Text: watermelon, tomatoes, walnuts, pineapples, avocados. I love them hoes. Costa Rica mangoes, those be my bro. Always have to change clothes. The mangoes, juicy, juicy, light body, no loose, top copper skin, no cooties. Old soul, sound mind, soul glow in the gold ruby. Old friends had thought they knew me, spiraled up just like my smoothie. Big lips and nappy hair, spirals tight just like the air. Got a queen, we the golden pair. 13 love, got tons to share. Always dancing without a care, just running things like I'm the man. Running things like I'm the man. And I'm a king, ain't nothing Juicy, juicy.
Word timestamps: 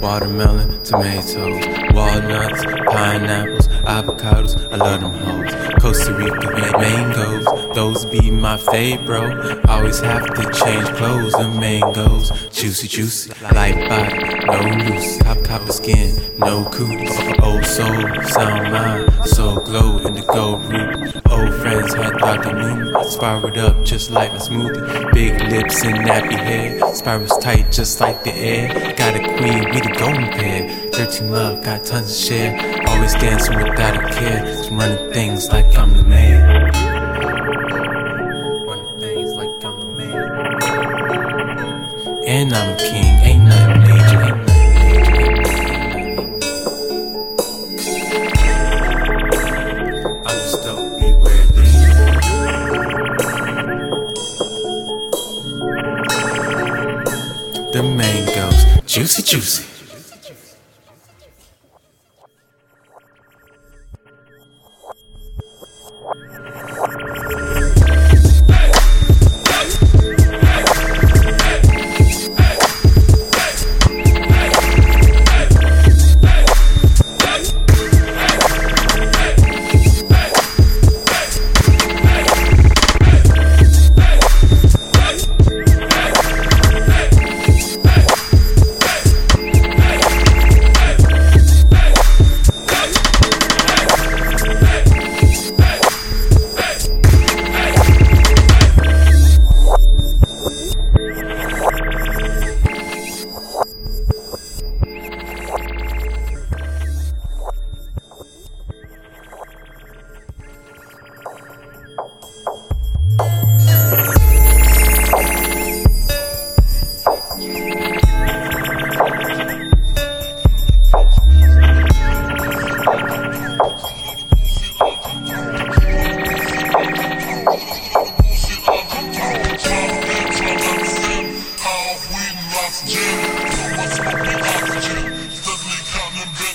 watermelon, 0.00 0.82
tomatoes, 0.82 1.64
walnuts, 1.94 2.64
pineapples, 2.86 3.68
avocados. 3.84 4.56
I 4.72 4.76
love 4.76 5.00
them 5.00 5.12
hoes. 5.12 5.82
Costa 5.82 6.12
Rica 6.14 6.50
mangoes, 6.78 7.44
those 7.74 8.04
be 8.06 8.30
my 8.30 8.56
bro. 9.04 9.60
Always 9.68 10.00
have 10.00 10.26
to 10.34 10.42
change 10.52 10.88
clothes. 10.96 11.32
The 11.32 11.48
mangoes, 11.48 12.30
juicy, 12.50 12.88
juicy, 12.88 13.32
light 13.54 13.88
body, 13.88 14.18
no 14.46 14.84
loose, 14.84 15.18
top 15.18 15.42
copper 15.44 15.72
skin, 15.72 16.10
no 16.38 16.64
cooties. 16.64 17.16
Old 17.42 17.64
soul, 17.64 18.24
sound 18.24 18.72
mind, 18.72 19.28
soul 19.28 19.60
glow 19.60 19.98
in 19.98 20.14
the 20.14 20.24
gold 20.32 20.62
ruby. 20.72 21.27
Old 21.38 21.54
friends 21.60 21.94
had 21.94 22.18
thought 22.18 22.42
they 22.42 22.52
knew 22.52 22.74
me, 22.84 23.04
spiraled 23.04 23.58
up 23.58 23.84
just 23.84 24.10
like 24.10 24.32
my 24.32 24.38
smoothie. 24.38 25.12
Big 25.12 25.40
lips 25.52 25.84
and 25.84 25.98
nappy 25.98 26.36
hair, 26.36 26.80
spirals 26.94 27.38
tight 27.38 27.70
just 27.70 28.00
like 28.00 28.24
the 28.24 28.34
air. 28.34 28.94
Got 28.96 29.14
a 29.14 29.20
queen, 29.20 29.70
we 29.70 29.80
the 29.80 29.94
golden 29.96 30.28
pair. 30.32 30.68
13 30.90 31.30
love, 31.30 31.62
got 31.62 31.84
tons 31.84 32.08
to 32.08 32.22
share. 32.26 32.88
Always 32.88 33.14
dancing 33.14 33.56
without 33.56 33.94
a 33.96 34.00
care, 34.12 34.44
just 34.46 34.70
running 34.72 35.12
things 35.12 35.48
like 35.48 35.76
I'm 35.76 35.96
the 35.96 36.02
man. 36.02 36.72
Running 38.66 38.98
things 38.98 39.34
like 39.34 39.64
I'm 39.64 39.78
the 39.78 39.86
man. 39.86 40.14
And 42.26 42.52
I'm 42.52 42.74
a 42.74 42.76
king, 42.78 43.20
ain't 43.24 43.44
nothing 43.44 43.77
Juicy, 58.98 59.22
juicy. 59.22 59.78